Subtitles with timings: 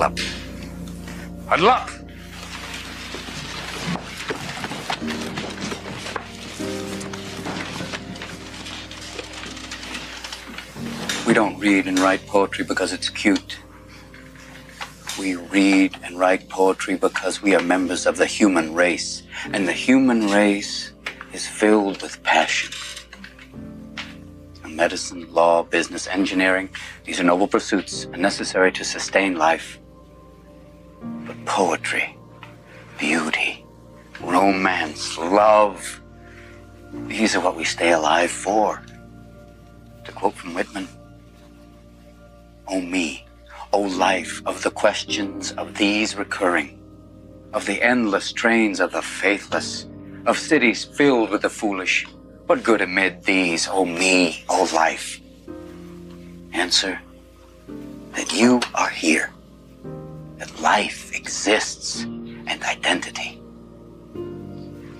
[0.00, 0.18] Huddle up.
[1.46, 1.90] Huddle up!
[11.26, 13.58] We don't read and write poetry because it's cute.
[15.18, 19.22] We read and write poetry because we are members of the human race.
[19.52, 20.92] And the human race
[21.34, 22.72] is filled with passion.
[24.66, 26.70] Medicine, law, business, engineering,
[27.04, 29.79] these are noble pursuits and necessary to sustain life.
[31.44, 32.16] Poetry,
[32.98, 33.64] beauty,
[34.20, 36.00] romance, love,
[37.06, 38.82] these are what we stay alive for.
[40.04, 40.88] To quote from Whitman,
[42.66, 43.26] O me,
[43.72, 46.78] O life of the questions of these recurring,
[47.52, 49.86] of the endless trains of the faithless,
[50.26, 52.06] of cities filled with the foolish,
[52.46, 55.20] what good amid these, O me, O life?
[56.52, 57.00] Answer
[58.12, 59.30] that you are here,
[60.38, 62.04] that life exists
[62.50, 63.42] and identity,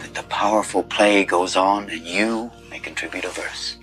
[0.00, 3.78] that the powerful play goes on and you may contribute a verse.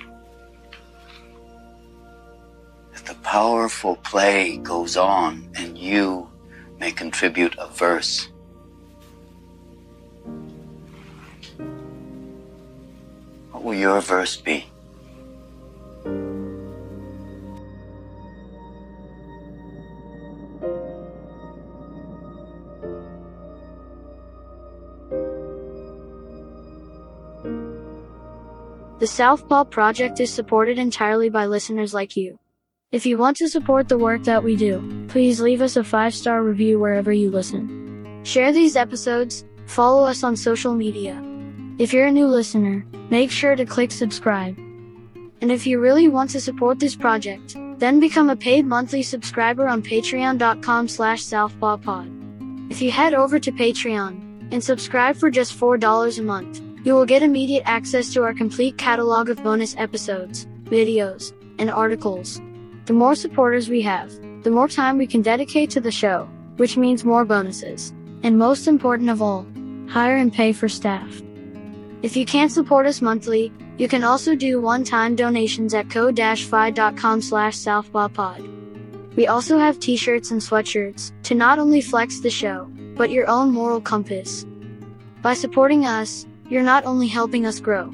[2.93, 6.29] That the powerful play goes on and you
[6.79, 8.29] may contribute a verse.
[13.51, 14.67] What will your verse be?
[28.99, 32.39] The Southpaw Project is supported entirely by listeners like you.
[32.91, 36.15] If you want to support the work that we do, please leave us a five
[36.15, 38.19] star review wherever you listen.
[38.23, 41.21] Share these episodes, follow us on social media.
[41.77, 44.57] If you're a new listener, make sure to click subscribe.
[45.41, 49.67] And if you really want to support this project, then become a paid monthly subscriber
[49.67, 52.71] on patreon.com slash southpawpod.
[52.71, 57.05] If you head over to Patreon and subscribe for just $4 a month, you will
[57.05, 62.39] get immediate access to our complete catalog of bonus episodes, videos, and articles.
[62.85, 64.09] The more supporters we have,
[64.43, 67.93] the more time we can dedicate to the show, which means more bonuses.
[68.23, 69.45] And most important of all,
[69.89, 71.21] hire and pay for staff.
[72.03, 77.57] If you can't support us monthly, you can also do one-time donations at ko-fi.com slash
[77.57, 79.15] southpawpod.
[79.17, 83.51] We also have t-shirts and sweatshirts to not only flex the show, but your own
[83.51, 84.45] moral compass.
[85.21, 87.93] By supporting us, you're not only helping us grow,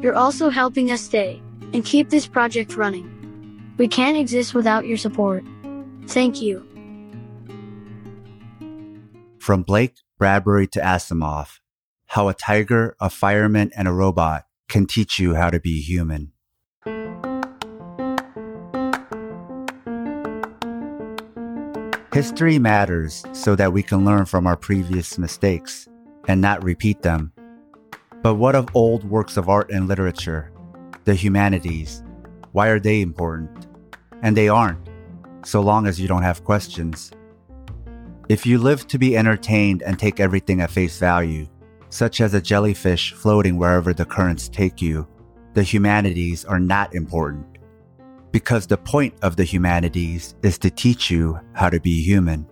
[0.00, 1.42] you're also helping us stay
[1.72, 3.14] and keep this project running.
[3.76, 5.44] We can't exist without your support.
[6.06, 6.64] Thank you.
[9.38, 11.58] From Blake Bradbury to Asimov,
[12.06, 16.32] how a tiger, a fireman, and a robot can teach you how to be human.
[22.12, 25.86] History matters so that we can learn from our previous mistakes
[26.26, 27.32] and not repeat them.
[28.22, 30.50] But what of old works of art and literature?
[31.04, 32.02] The humanities.
[32.52, 33.68] Why are they important?
[34.22, 34.88] And they aren't,
[35.44, 37.12] so long as you don't have questions.
[38.28, 41.46] If you live to be entertained and take everything at face value,
[41.90, 45.06] such as a jellyfish floating wherever the currents take you,
[45.54, 47.46] the humanities are not important.
[48.32, 52.46] Because the point of the humanities is to teach you how to be human.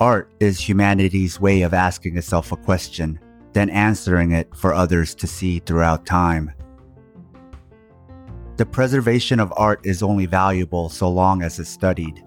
[0.00, 3.18] Art is humanity's way of asking itself a question,
[3.52, 6.52] then answering it for others to see throughout time.
[8.56, 12.24] The preservation of art is only valuable so long as it's studied.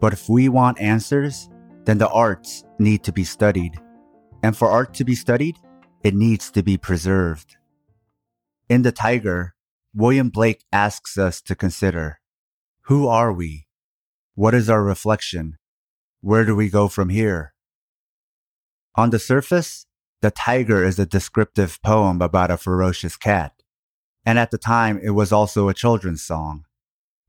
[0.00, 1.48] But if we want answers,
[1.84, 3.78] then the arts need to be studied.
[4.42, 5.56] And for art to be studied,
[6.02, 7.56] it needs to be preserved.
[8.68, 9.54] In The Tiger,
[9.94, 12.18] William Blake asks us to consider
[12.86, 13.66] who are we?
[14.34, 15.58] What is our reflection?
[16.20, 17.54] Where do we go from here?
[18.96, 19.86] On the surface,
[20.22, 23.60] The Tiger is a descriptive poem about a ferocious cat.
[24.24, 26.64] And at the time, it was also a children's song.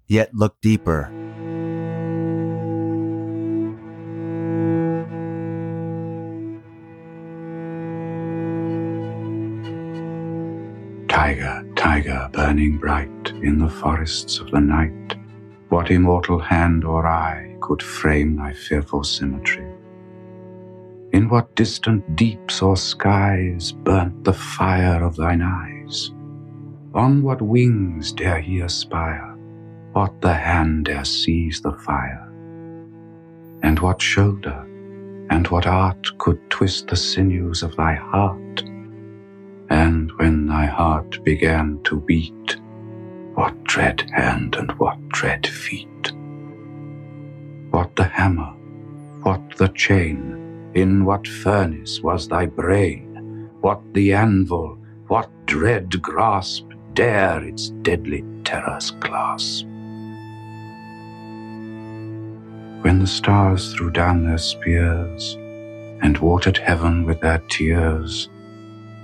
[0.06, 1.10] Yet look deeper.
[11.08, 15.16] Tiger, tiger, burning bright in the forests of the night,
[15.70, 19.73] what immortal hand or eye could frame thy fearful symmetry?
[21.34, 26.12] What distant deeps or skies burnt the fire of thine eyes?
[26.94, 29.36] On what wings dare he aspire?
[29.94, 32.32] What the hand dare seize the fire?
[33.64, 34.64] And what shoulder
[35.32, 38.62] and what art could twist the sinews of thy heart?
[39.72, 42.58] And when thy heart began to beat,
[43.34, 46.14] what dread hand and what dread feet?
[47.72, 48.54] What the hammer
[49.24, 50.43] What the chain?
[50.76, 53.48] In what furnace was thy brain?
[53.62, 54.80] What the anvil?
[55.08, 56.66] What dread grasp
[56.96, 59.68] dare its deadly terrors clasp?
[62.82, 65.36] When the stars threw down their spears
[66.02, 68.30] and watered heaven with their tears,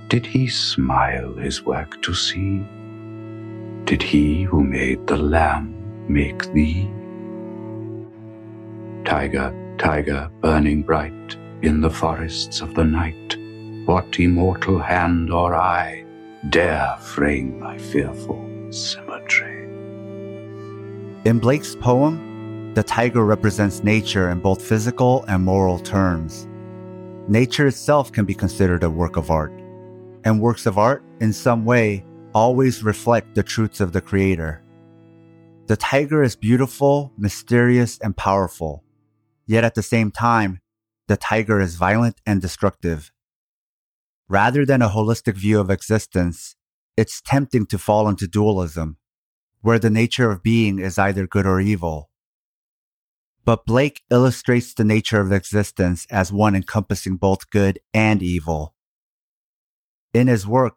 [0.08, 2.64] did he smile his work to see?
[3.84, 5.72] Did he who made the lamb
[6.08, 6.90] make thee?
[9.04, 13.36] Tiger, tiger, burning bright in the forests of the night,
[13.86, 16.04] what immortal hand or eye
[16.48, 19.64] dare frame thy fearful symmetry?
[21.24, 26.48] In Blake's poem, the tiger represents nature in both physical and moral terms.
[27.28, 29.52] Nature itself can be considered a work of art,
[30.24, 34.62] and works of art, in some way, always reflect the truths of the Creator.
[35.66, 38.82] The tiger is beautiful, mysterious, and powerful.
[39.46, 40.60] Yet at the same time,
[41.10, 43.10] the tiger is violent and destructive.
[44.28, 46.54] Rather than a holistic view of existence,
[46.96, 48.96] it's tempting to fall into dualism,
[49.60, 52.10] where the nature of being is either good or evil.
[53.44, 58.76] But Blake illustrates the nature of existence as one encompassing both good and evil.
[60.14, 60.76] In his work,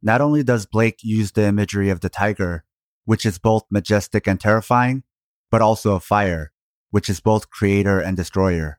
[0.00, 2.64] not only does Blake use the imagery of the tiger,
[3.04, 5.02] which is both majestic and terrifying,
[5.50, 6.52] but also of fire,
[6.88, 8.78] which is both creator and destroyer.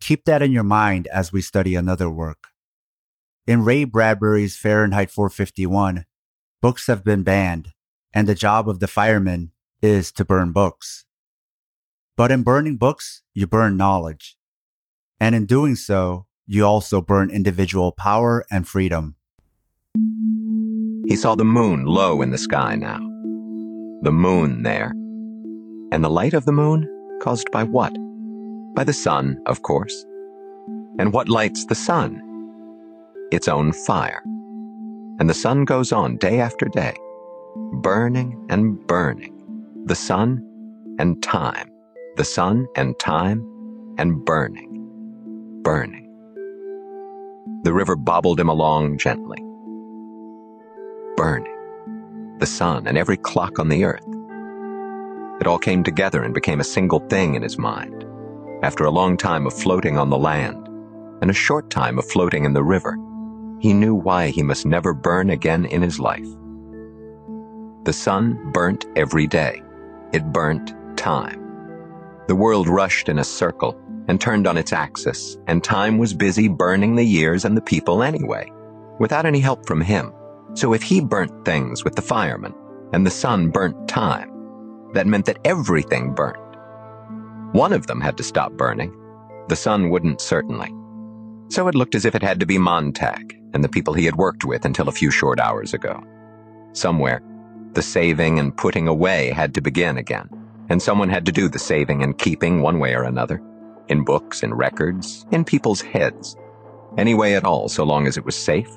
[0.00, 2.48] Keep that in your mind as we study another work.
[3.46, 6.04] In Ray Bradbury's Fahrenheit 451,
[6.60, 7.72] books have been banned,
[8.12, 11.04] and the job of the fireman is to burn books.
[12.16, 14.36] But in burning books, you burn knowledge.
[15.20, 19.16] And in doing so, you also burn individual power and freedom.
[21.06, 22.98] He saw the moon low in the sky now.
[24.02, 24.92] The moon there.
[25.92, 27.96] And the light of the moon Caused by what?
[28.76, 30.04] By the sun, of course.
[30.98, 32.22] And what lights the sun?
[33.32, 34.22] Its own fire.
[35.18, 36.94] And the sun goes on day after day,
[37.80, 39.32] burning and burning.
[39.86, 40.42] The sun
[40.98, 41.70] and time.
[42.16, 43.40] The sun and time
[43.98, 45.62] and burning.
[45.62, 46.04] Burning.
[47.62, 49.38] The river bobbled him along gently.
[51.16, 52.36] Burning.
[52.38, 54.04] The sun and every clock on the earth
[55.40, 58.05] it all came together and became a single thing in his mind.
[58.66, 60.66] After a long time of floating on the land,
[61.22, 62.98] and a short time of floating in the river,
[63.60, 66.26] he knew why he must never burn again in his life.
[67.84, 69.62] The sun burnt every day.
[70.12, 71.40] It burnt time.
[72.26, 76.48] The world rushed in a circle and turned on its axis, and time was busy
[76.48, 78.50] burning the years and the people anyway,
[78.98, 80.12] without any help from him.
[80.54, 82.52] So if he burnt things with the firemen,
[82.92, 84.32] and the sun burnt time,
[84.92, 86.45] that meant that everything burned.
[87.52, 88.94] One of them had to stop burning.
[89.48, 90.74] The sun wouldn't, certainly.
[91.48, 94.16] So it looked as if it had to be Montag and the people he had
[94.16, 96.02] worked with until a few short hours ago.
[96.72, 97.22] Somewhere,
[97.72, 100.28] the saving and putting away had to begin again,
[100.68, 103.40] and someone had to do the saving and keeping one way or another.
[103.88, 106.36] In books, in records, in people's heads.
[106.98, 108.68] Any way at all, so long as it was safe,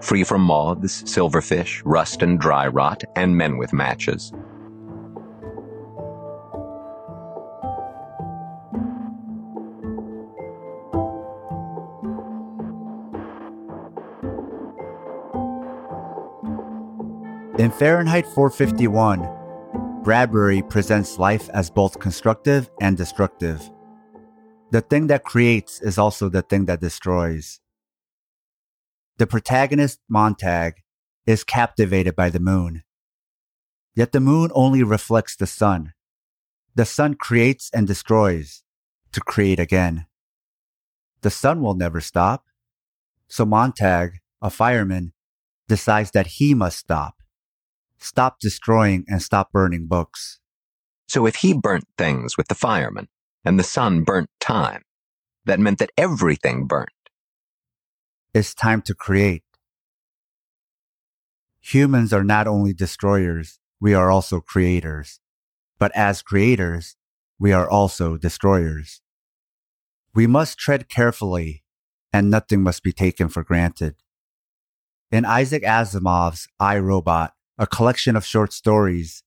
[0.00, 4.32] free from moths, silverfish, rust and dry rot, and men with matches.
[17.66, 19.28] In Fahrenheit 451,
[20.04, 23.60] Bradbury presents life as both constructive and destructive.
[24.70, 27.58] The thing that creates is also the thing that destroys.
[29.18, 30.74] The protagonist, Montag,
[31.26, 32.84] is captivated by the moon.
[33.96, 35.92] Yet the moon only reflects the sun.
[36.76, 38.62] The sun creates and destroys
[39.10, 40.06] to create again.
[41.22, 42.44] The sun will never stop.
[43.26, 45.14] So Montag, a fireman,
[45.66, 47.15] decides that he must stop
[47.98, 50.40] stop destroying and stop burning books.
[51.08, 53.08] So if he burnt things with the firemen
[53.44, 54.82] and the sun burnt time,
[55.44, 56.90] that meant that everything burnt.
[58.34, 59.44] It's time to create.
[61.60, 65.20] Humans are not only destroyers, we are also creators.
[65.78, 66.96] But as creators,
[67.38, 69.00] we are also destroyers.
[70.14, 71.62] We must tread carefully,
[72.12, 73.96] and nothing must be taken for granted.
[75.10, 79.22] In Isaac Asimov's I, Robot, a collection of short stories,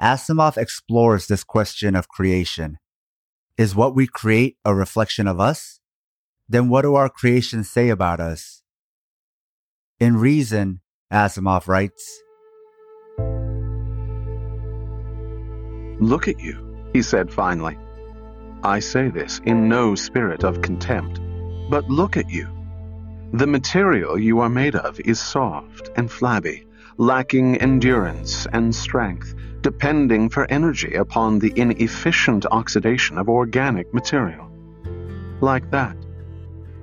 [0.00, 2.78] Asimov explores this question of creation.
[3.58, 5.80] Is what we create a reflection of us?
[6.48, 8.62] Then what do our creations say about us?
[9.98, 10.80] In Reason,
[11.12, 12.22] Asimov writes,
[15.98, 17.78] Look at you, he said finally.
[18.62, 21.20] I say this in no spirit of contempt,
[21.70, 22.48] but look at you.
[23.32, 26.65] The material you are made of is soft and flabby,
[26.98, 34.50] lacking endurance and strength, depending for energy upon the inefficient oxidation of organic material.
[35.40, 35.96] Like that.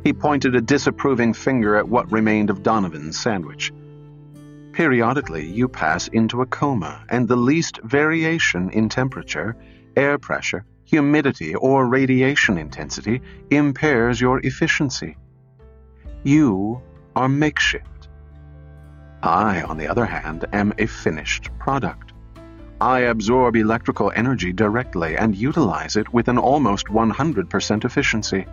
[0.04, 3.72] He pointed a disapproving finger at what remained of Donovan's sandwich.
[4.74, 9.56] Periodically, you pass into a coma, and the least variation in temperature,
[9.96, 15.16] air pressure, humidity, or radiation intensity impairs your efficiency.
[16.24, 16.82] You
[17.16, 17.88] are makeshift.
[19.24, 22.12] I, on the other hand, am a finished product.
[22.82, 28.46] I absorb electrical energy directly and utilize it with an almost 100% efficiency.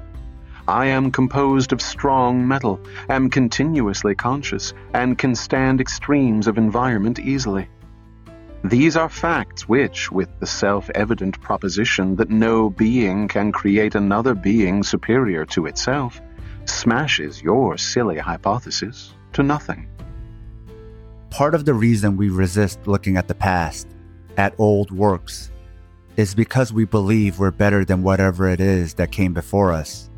[0.68, 7.18] I am composed of strong metal, am continuously conscious, and can stand extremes of environment
[7.18, 7.68] easily.
[8.62, 14.36] These are facts which, with the self evident proposition that no being can create another
[14.36, 16.20] being superior to itself,
[16.66, 19.88] smashes your silly hypothesis to nothing.
[21.30, 23.86] Part of the reason we resist looking at the past,
[24.36, 25.52] at old works,
[26.16, 30.10] is because we believe we're better than whatever it is that came before us.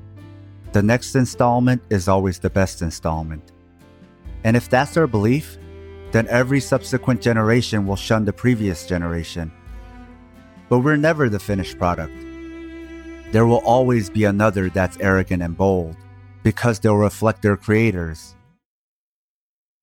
[0.72, 3.52] The next installment is always the best installment.
[4.42, 5.58] And if that's our belief,
[6.12, 9.52] then every subsequent generation will shun the previous generation.
[10.70, 12.14] But we're never the finished product.
[13.32, 15.96] There will always be another that's arrogant and bold,
[16.42, 18.34] because they'll reflect their creators.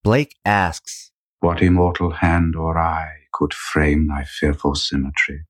[0.04, 1.09] Blake asks,
[1.42, 5.46] What immortal hand or eye could frame thy fearful symmetry?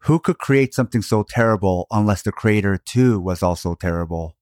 [0.00, 4.36] Who could create something so terrible unless the creator too was also terrible?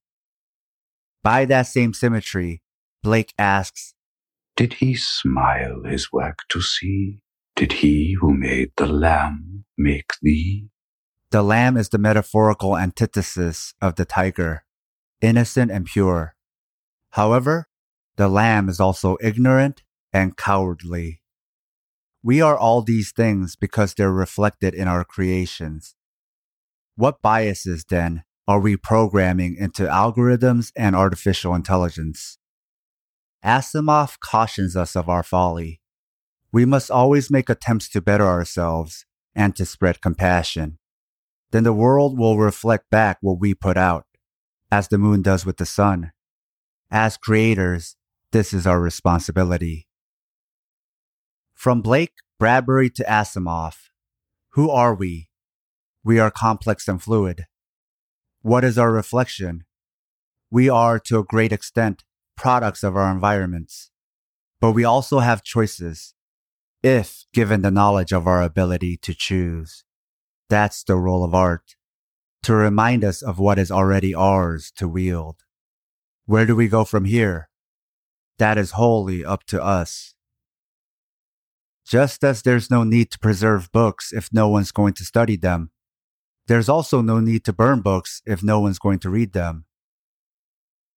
[1.23, 2.63] By that same symmetry,
[3.03, 3.95] Blake asks,
[4.57, 7.21] Did he smile his work to see?
[7.55, 10.71] Did he who made the lamb make thee?
[11.31, 14.65] The lamb is the metaphorical antithesis of the tiger,
[15.21, 16.35] innocent and pure.
[17.11, 17.69] However,
[18.17, 21.21] the lamb is also ignorant and cowardly.
[22.23, 25.95] We are all these things because they're reflected in our creations.
[26.97, 32.39] What biases, then, are we programming into algorithms and artificial intelligence?
[33.45, 35.81] Asimov cautions us of our folly.
[36.51, 40.79] We must always make attempts to better ourselves and to spread compassion.
[41.51, 44.07] Then the world will reflect back what we put out,
[44.71, 46.13] as the moon does with the sun.
[46.91, 47.97] As creators,
[48.33, 49.88] this is our responsibility.
[51.59, 53.89] From Blake, Bradbury to Asimov,
[54.51, 55.29] who are we?
[56.05, 57.47] We are complex and fluid.
[58.43, 59.65] What is our reflection?
[60.53, 62.05] We are, to a great extent,
[62.37, 63.91] products of our environments.
[64.61, 66.15] But we also have choices,
[66.85, 69.83] if given the knowledge of our ability to choose.
[70.49, 71.75] That's the role of art,
[72.45, 75.39] to remind us of what is already ours to wield.
[76.25, 77.49] Where do we go from here?
[78.39, 80.15] That is wholly up to us.
[81.89, 85.71] Just as there's no need to preserve books if no one's going to study them,
[86.47, 89.65] there's also no need to burn books if no one's going to read them.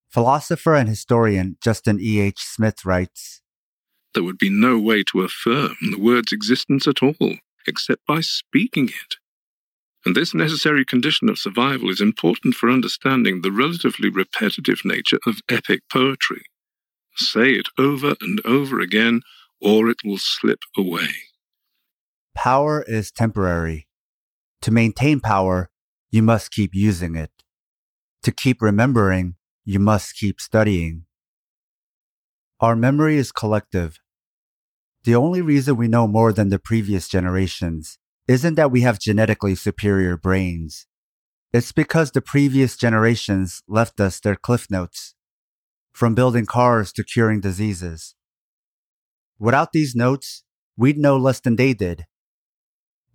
[0.10, 2.20] Philosopher and historian Justin E.
[2.20, 2.40] H.
[2.40, 3.42] Smith writes
[4.14, 8.90] There would be no way to affirm the word's existence at all, except by speaking
[8.90, 9.16] it.
[10.06, 15.40] And this necessary condition of survival is important for understanding the relatively repetitive nature of
[15.48, 16.44] epic poetry.
[17.16, 19.22] Say it over and over again,
[19.62, 21.10] or it will slip away.
[22.36, 23.88] Power is temporary.
[24.62, 25.70] To maintain power,
[26.10, 27.32] you must keep using it.
[28.24, 31.06] To keep remembering, you must keep studying.
[32.60, 34.00] Our memory is collective.
[35.04, 39.56] The only reason we know more than the previous generations isn't that we have genetically
[39.56, 40.86] superior brains.
[41.54, 45.16] It's because the previous generations left us their cliff notes,
[45.92, 48.16] from building cars to curing diseases.
[49.42, 50.44] Without these notes,
[50.78, 52.06] we'd know less than they did.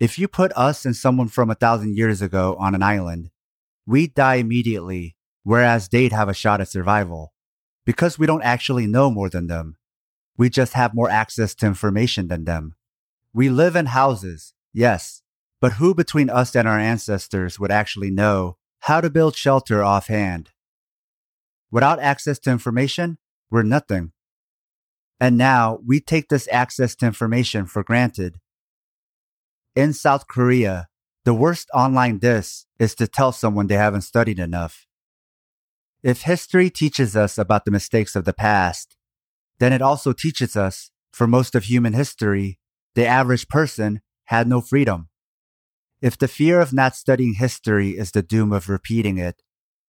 [0.00, 3.30] If you put us and someone from a thousand years ago on an island,
[3.86, 5.14] we'd die immediately,
[5.44, 7.32] whereas they'd have a shot at survival.
[7.84, 9.76] Because we don't actually know more than them.
[10.36, 12.74] We just have more access to information than them.
[13.32, 15.22] We live in houses, yes,
[15.60, 20.50] but who between us and our ancestors would actually know how to build shelter offhand?
[21.70, 23.18] Without access to information,
[23.48, 24.10] we're nothing.
[25.18, 28.38] And now we take this access to information for granted
[29.76, 30.88] in South Korea,
[31.24, 34.86] the worst online diss is to tell someone they haven't studied enough.
[36.02, 38.96] If history teaches us about the mistakes of the past,
[39.58, 42.58] then it also teaches us, for most of human history,
[42.94, 45.08] the average person had no freedom.
[46.00, 49.42] If the fear of not studying history is the doom of repeating it,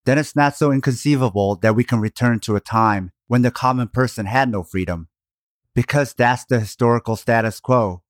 [0.06, 3.88] then it's not so inconceivable that we can return to a time when the common
[3.88, 5.08] person had no freedom.
[5.78, 8.02] Because that's the historical status quo.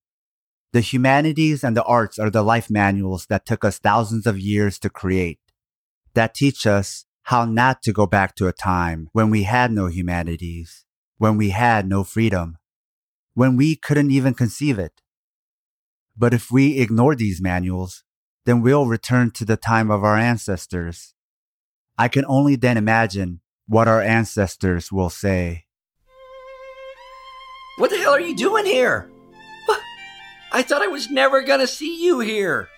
[0.72, 4.80] The humanities and the arts are the life manuals that took us thousands of years
[4.80, 5.42] to create,
[6.14, 9.88] that teach us how not to go back to a time when we had no
[9.88, 10.86] humanities,
[11.18, 12.58] when we had no freedom,
[13.34, 15.02] when we couldn't even conceive it.
[16.16, 18.06] But if we ignore these manuals,
[18.46, 21.16] then we'll return to the time of our ancestors.
[21.98, 25.67] I can only then imagine what our ancestors will say.
[27.78, 29.10] What the hell are you doing here?
[30.52, 32.70] I thought I was never gonna see you here.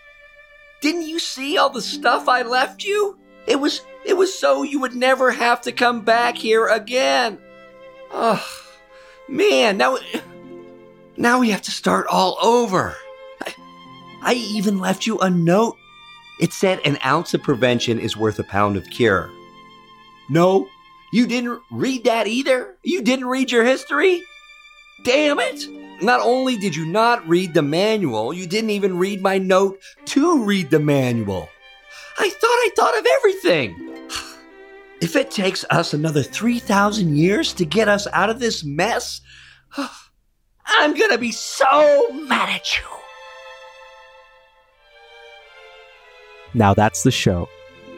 [0.82, 3.18] Didn't you see all the stuff I left you?
[3.48, 7.38] It was it was so you would never have to come back here again.
[8.12, 8.44] Oh,
[9.28, 9.98] man, now
[11.16, 12.96] now we have to start all over.
[13.42, 13.56] I,
[14.22, 15.78] I even left you a note.
[16.42, 19.30] It said an ounce of prevention is worth a pound of cure.
[20.30, 20.68] No,
[21.14, 22.78] you didn't read that either?
[22.84, 24.24] You didn't read your history?
[25.04, 25.66] Damn it!
[26.02, 30.44] Not only did you not read the manual, you didn't even read my note to
[30.44, 31.50] read the manual.
[32.18, 33.86] I thought I thought of everything.
[35.02, 39.22] If it takes us another 3,000 years to get us out of this mess,
[40.68, 42.84] I'm gonna be so mad at you.
[46.54, 47.48] Now that's the show.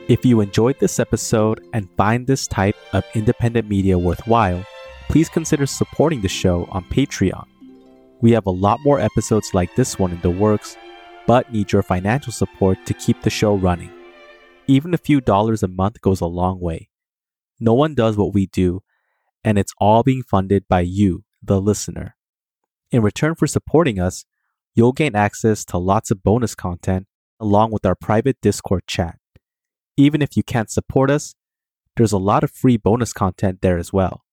[0.07, 4.63] If you enjoyed this episode and find this type of independent media worthwhile,
[5.11, 7.45] please consider supporting the show on Patreon.
[8.21, 10.77] We have a lot more episodes like this one in the works,
[11.27, 13.91] but need your financial support to keep the show running.
[14.67, 16.87] Even a few dollars a month goes a long way.
[17.59, 18.83] No one does what we do,
[19.43, 22.15] and it's all being funded by you, the listener.
[22.89, 24.23] In return for supporting us,
[24.75, 27.05] you'll gain access to lots of bonus content
[27.37, 29.19] along with our private Discord chat.
[29.97, 31.35] Even if you can't support us,
[31.97, 34.23] there's a lot of free bonus content there as well.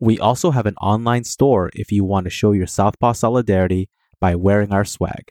[0.00, 3.88] We also have an online store if you want to show your Southpaw solidarity
[4.20, 5.30] by wearing our swag.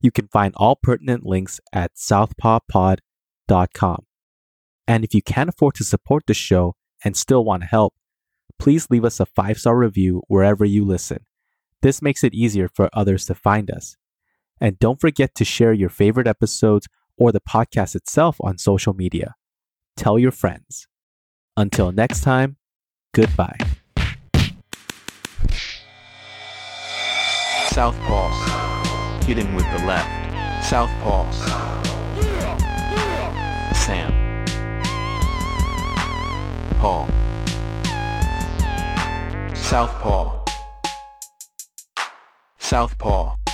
[0.00, 4.06] You can find all pertinent links at southpawpod.com.
[4.88, 7.94] And if you can't afford to support the show and still want to help,
[8.58, 11.26] please leave us a five star review wherever you listen.
[11.82, 13.96] This makes it easier for others to find us.
[14.60, 16.88] And don't forget to share your favorite episodes
[17.18, 19.34] or the podcast itself on social media.
[19.96, 20.88] Tell your friends.
[21.56, 22.56] Until next time,
[23.14, 23.58] goodbye.
[27.76, 28.30] Southpaw.
[29.26, 30.64] Hitting with the left.
[30.64, 31.36] South Southpaw.
[33.76, 34.10] Sam.
[36.78, 37.06] Paul.
[39.54, 40.42] Southpaw.
[42.58, 43.45] Southpaw.